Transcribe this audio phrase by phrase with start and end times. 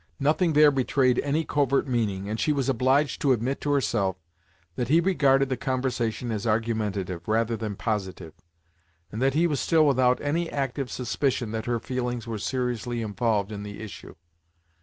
[0.19, 4.15] Nothing there betrayed any covert meaning, and she was obliged to admit to herself,
[4.75, 8.33] that he regarded the conversation as argumentative, rather than positive,
[9.11, 13.51] and that he was still without any active suspicion that her feelings were seriously involved
[13.51, 14.15] in the issue.